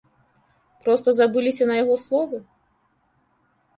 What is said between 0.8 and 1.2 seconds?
Проста